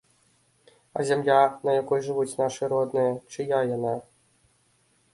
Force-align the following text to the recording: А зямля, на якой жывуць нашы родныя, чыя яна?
А 0.97 1.03
зямля, 1.09 1.35
на 1.69 1.75
якой 1.81 1.99
жывуць 2.09 2.35
нашы 2.41 2.73
родныя, 2.75 3.11
чыя 3.37 3.57
яна? 3.77 3.93